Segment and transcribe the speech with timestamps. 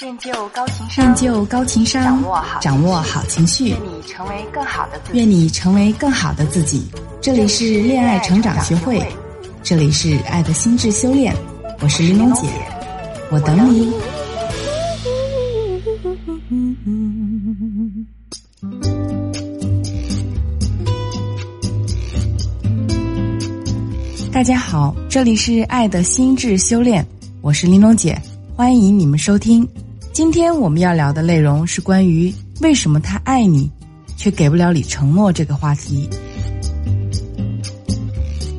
[0.00, 5.18] 练就高情商，练就高情商，掌握好掌握好情绪，愿你成为更好的自己。
[5.18, 6.84] 愿你成为更好的自己。
[7.20, 9.04] 这里是恋爱成长学会，
[9.60, 11.34] 这里是爱的心智修炼。
[11.80, 12.46] 我是玲珑姐，
[13.32, 13.92] 我等你。
[24.30, 27.04] 大家好，这里是爱的心智修炼，
[27.40, 28.16] 我是玲珑姐，
[28.54, 29.68] 欢迎你们收听。
[30.18, 33.70] 今天我们要聊的内容是关于为什么他爱你，
[34.16, 36.10] 却给不了你承诺这个话题。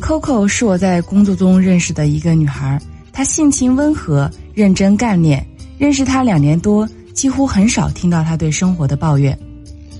[0.00, 2.80] Coco 是我在工作中认识的一个女孩，
[3.12, 5.46] 她性情温和、认真干练。
[5.76, 9.38] 认识她两年多，几乎很少听到她对生活的抱怨。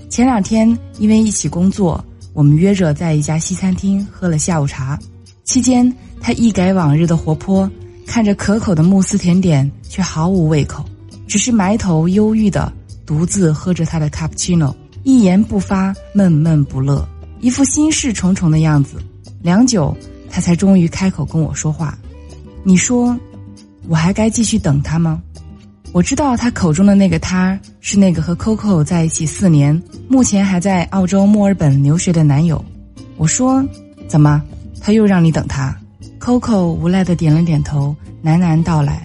[0.09, 4.97] 前两天因为一起工作，我们约着在一家西餐厅喝了下午茶。
[5.43, 7.69] 期间，她一改往日的活泼，
[8.07, 10.83] 看着可口的慕斯甜点，却毫无胃口。
[11.33, 12.71] 只是埋头忧郁的
[13.07, 17.03] 独自喝着他的卡布奇诺，一言不发，闷闷不乐，
[17.39, 19.01] 一副心事重重的样子。
[19.41, 19.97] 良久，
[20.29, 21.97] 他才终于开口跟我说话
[22.63, 23.17] ：“你说，
[23.87, 25.23] 我还该继续等他吗？”
[25.91, 32.63] 我知道他口中的那个他是那个和 Coco 在一起四年，目前还在澳洲墨尔本留学的男友。
[33.17, 33.67] 我说
[34.07, 34.39] ：“怎么，
[34.79, 35.75] 他又让你等他
[36.19, 39.03] ？”Coco 无奈的点了点头，喃喃道来。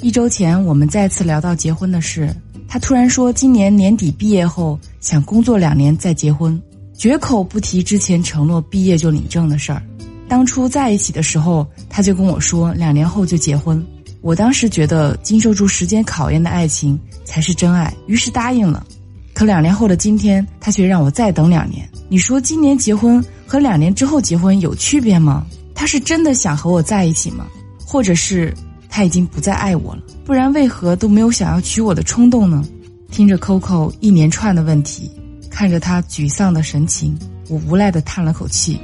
[0.00, 2.34] 一周前，我们再次聊到结婚的事，
[2.68, 6.60] 他突然说今年年底毕业后想工作两年再结婚，
[6.94, 9.82] 绝口不提之前承诺毕业就领证的事儿。
[10.28, 13.82] 当初在一起的时候，他就跟我说两年后就结婚。
[14.20, 18.86] 我当时觉得经受住时间考验的爱情才是真爱，于是答应了。
[19.32, 21.88] 可两年后的今天，他却让我再等两年。
[22.08, 25.46] 你说今年结婚和两年之后结婚有区别吗？
[25.74, 27.46] 他是真的想和我在一起吗？
[27.86, 28.52] 或者是？
[28.94, 32.64] 他已经不再爱我了，不然为何都没有想要娶我的冲动呢？
[33.10, 35.10] 听着 Coco 一连串的问题，
[35.50, 38.78] 看着他沮丧的神情，我无奈的叹了口气。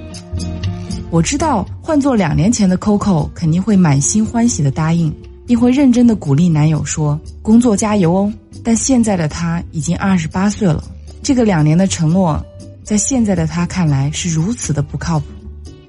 [1.12, 5.14] 我知道换做两年前的 Coco 肯定会满心欢喜的答应，
[5.46, 8.32] 并会认真的鼓励男友说：“工作加油哦。”
[8.64, 10.82] 但现在的他已经二十八岁了，
[11.22, 12.44] 这个两年的承诺，
[12.82, 15.26] 在现在的他看来是如此的不靠谱。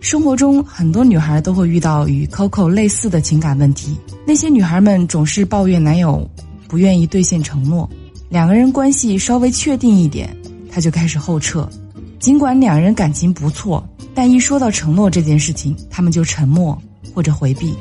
[0.02, 3.96] 生活中很多女孩都会遇到与 Coco 类似的情感问题。
[4.26, 6.28] 那些女孩们总是抱怨男友
[6.68, 7.88] 不愿意兑现承诺，
[8.28, 10.36] 两个人关系稍微确定一点，
[10.72, 11.70] 他就开始后撤。
[12.18, 16.76] 尽管两人感情不错，但一说到承诺这件事情，他们就沉默
[17.14, 17.72] 或者回避。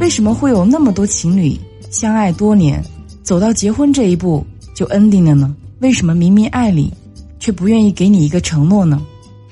[0.00, 1.56] 为什么会有那么多情侣
[1.88, 2.84] 相爱多年，
[3.22, 4.44] 走到结婚这一步
[4.74, 5.54] 就 ending 了呢？
[5.78, 6.92] 为什么明明爱你，
[7.38, 9.00] 却不愿意给你一个承诺呢？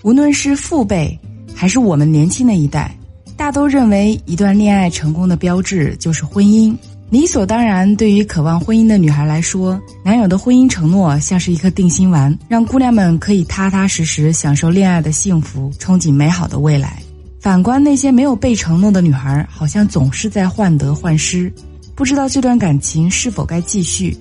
[0.03, 1.17] 无论是父辈。
[1.60, 2.97] 还是我们年轻的一代，
[3.37, 6.75] 大都认为一段恋爱成功的标志就是婚姻，
[7.10, 7.94] 理所当然。
[7.97, 17.03] 对于渴望婚姻的女孩来说，男友的婚姻承诺像是一颗定心丸，让姑娘们可以踏踏实实享受恋爱的幸福，憧憬美好的未来。
[17.41, 21.53] 反观那些没有被承诺的女孩，好像总是在患得患失，
[21.94, 24.16] 不知道这段感情是否该继续，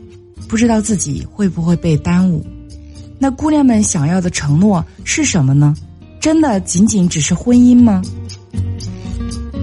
[0.50, 2.46] 不知道自己会不会被耽误。
[3.18, 5.74] 那姑娘们想要的承诺是什么呢？
[6.20, 8.02] 真的仅仅只是婚姻吗？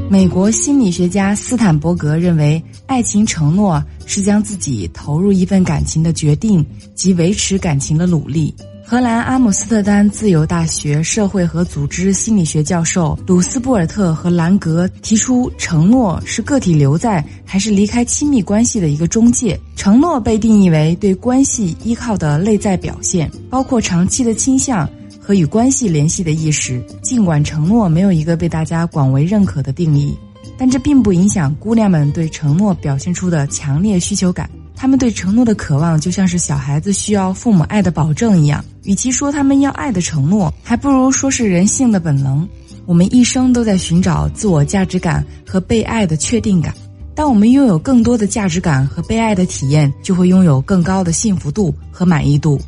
[0.09, 8.55] 美国心理学家斯坦伯格认为，爱情承诺是将自己投入一份感情的决定及维持感情的努力。
[8.89, 19.59] 荷兰阿姆斯特丹自由大学社会和组织心理学教授鲁斯布尔特和兰格提出，承诺是个体留在还是离开亲密关系的一个中介。
[19.75, 24.89] 承诺被定义为对关系依靠的内在表现，包括长期的倾向。
[25.27, 30.17] 和与关系联系的意识，尽管承诺没有一个被大家广为认可的定义，
[30.57, 34.49] 但这并不影响姑娘们对承诺表现出的强烈需求感。
[34.77, 38.65] 她们对承诺的渴望，就像是小孩子需要父母爱的保证一样。
[38.85, 42.49] 与其说他们要爱的承诺，还不如说是人性的本能。
[42.85, 46.73] 我们一生都在寻找自我价值感和被爱的确定感。
[47.17, 52.61] 当我们拥有更多的价值感和被爱的体验，就会拥有更高的幸福度和满意度。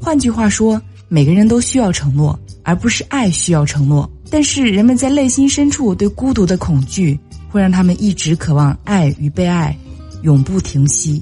[0.00, 0.82] 换句话说。
[1.12, 4.08] 每个人都需要承诺，而不是爱需要承诺。
[4.30, 7.18] 但是人们在内心深处对孤独的恐惧，
[7.48, 9.76] 会让他们一直渴望爱与被爱，
[10.22, 11.20] 永不停息。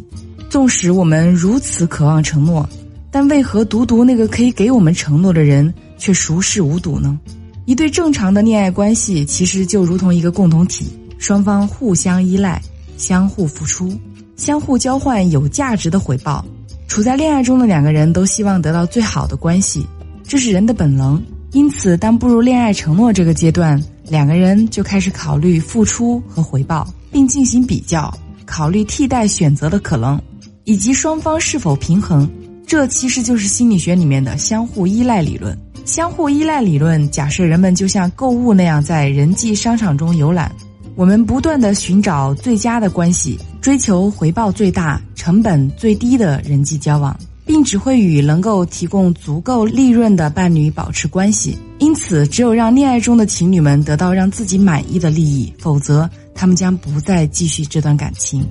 [0.50, 2.68] 纵使我们如此渴望承诺，
[3.10, 7.18] 但为何独独那个可以给我们承诺的人却熟视无睹呢？
[7.64, 10.86] 一对正常的恋爱关系，其实就如同一个共同体，
[11.18, 12.60] 双方互相依赖，
[12.98, 13.98] 相互付出，
[14.36, 16.44] 相互交换有价值的回报。
[16.88, 19.86] 处在恋爱中的两个人都希望得到最好的关系，
[20.26, 21.22] 这是人的本能。
[21.52, 28.12] 因此，当步入恋爱承诺这个阶段，两个人就开始考虑付出和回报，并进行比较，
[28.44, 30.20] 考虑替代选择的可能。
[30.64, 32.28] 以及双方是否平衡。
[32.66, 35.56] 这其实就是心理学里面的相互依赖理论。
[35.86, 40.52] 相互依赖理论假设人们就像购物那样在人际商场中游览，
[40.94, 51.58] 我们不断的寻找最佳的关系，追求回报最大、成本最低的人际交往，并只会与能够提供足够利润的伴侣保持关系。
[51.78, 58.46] 因此，只有让恋爱中的情侣们得到让自己满意的利益，否则他们将不再继续这段感情。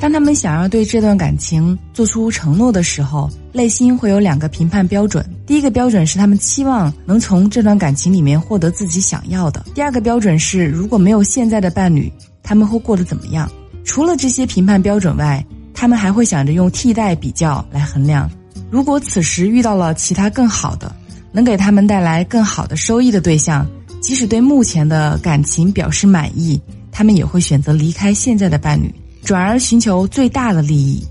[0.00, 5.22] 当他们想要对这段感情做出承诺的时候，内心会有两个评判标准。
[5.46, 12.10] 第一个标准是他们期望能从这段感情里面获得自己想要的；第二个标准是如果没有现在的伴侣，
[12.42, 13.50] 他们会过得怎么样。
[13.84, 18.30] 除了这些评判标准外，他们还会想着用替代比较来衡量。
[18.70, 20.94] 如果此时遇到了其他更好的，
[21.32, 23.66] 能给他们带来更好的收益的对象，
[24.00, 26.60] 即使对目前的感情表示满意，
[26.92, 28.94] 他们也会选择离开现在的伴侣。
[29.22, 31.04] 转而寻求最大的利益，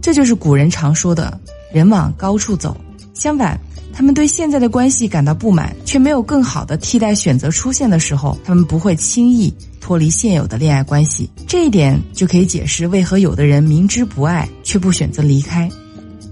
[0.00, 1.38] 这就是古人常说的
[1.72, 2.76] “人往高处走”。
[3.14, 3.58] 相反，
[3.92, 11.28] 他们对现在的关系感到不满，却没有更好的替代选择出现的时候，他们不会轻易脱离现有的恋爱关系。
[11.46, 15.68] 这一点就可以解释为何有的人明知不爱却不选择离开，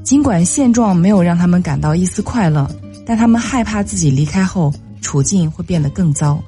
[0.03, 2.71] 尽管现状没有让他们感到一丝快乐，
[3.07, 6.43] 但他们害怕自己离开后处境会变得更糟。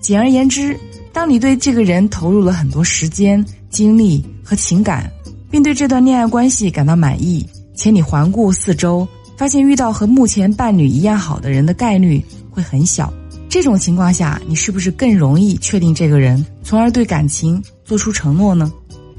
[0.00, 0.78] 简而言之，
[1.12, 3.44] 当你对这个人投入了很多时间。
[3.70, 5.08] 精力和情感，
[5.48, 9.06] 并对这段恋爱关系感到满意，且你环顾四周，
[9.40, 13.10] 发现遇到和目前伴侣一样好的人的概率会很小。
[13.48, 18.70] 这种情况下，你是不是更容易确定这个人，从而对感情做出承诺呢？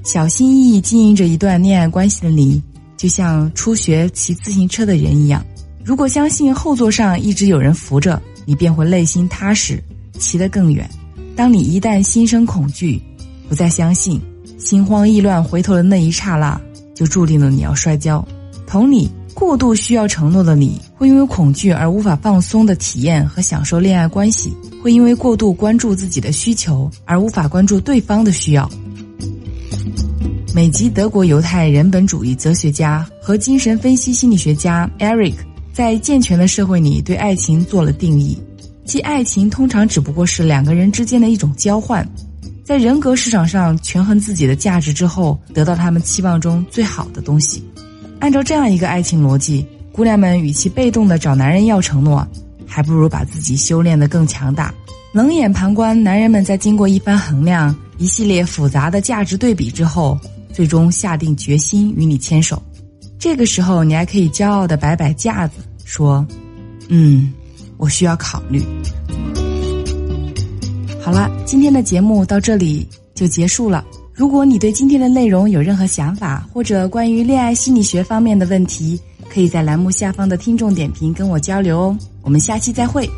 [0.03, 2.61] 小心翼翼经营着一段恋爱关系的你，
[2.97, 5.43] 就像初学骑自行车的人一样。
[5.83, 9.83] 如果相信后座上一直有人扶着，你便会内心踏实，
[10.19, 10.87] 骑得更远。
[11.35, 13.01] 当你一旦心生恐惧，
[13.49, 14.21] 不再相信。
[14.59, 16.61] 心慌意乱，回头的那一刹那，
[16.93, 18.23] 就注定了你要摔跤。
[18.67, 24.49] 同理，过度需要承诺的你，会因为恐惧而无法放松的体验和享受恋爱关系；
[24.81, 28.69] 会因为过度关注自己的需求而无法关注对方的需要。
[30.53, 35.35] 美籍德国犹太人本主义哲学家和精神分析心理学家 Eric
[35.73, 38.37] 在《健全的社会》里对爱情做了定义，
[38.85, 42.07] 即爱情通常只不过是两个人之间的一种交换。
[42.65, 47.63] 在人格市场上权衡自己的价值之后，得到他们期望中最好的东西。
[48.21, 52.25] 按照这样一个爱情逻辑，姑娘们与其被动的找男人要承诺，
[52.67, 54.71] 还不如把自己修炼得更强大。
[55.11, 60.17] 冷眼旁观男人们在经过一番衡量、一系列复杂的价值对比之后，
[60.53, 62.61] 最终下定决心与你牵手。
[63.17, 66.23] 这个时候，你还可以骄傲地摆摆架子，说
[66.89, 67.33] ：“嗯，
[67.77, 68.63] 我需要考虑。”
[71.01, 73.83] 好了，今天的节目到这里就结束了。
[74.13, 78.99] 如果你对今天的内容有任何想法，或者关于恋爱心理学方面的问题，
[79.29, 81.97] 可以在栏目下方的听众点评跟我交流哦。
[82.21, 83.09] 我们下期再会。